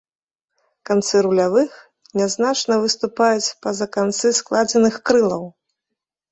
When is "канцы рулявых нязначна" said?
0.89-2.73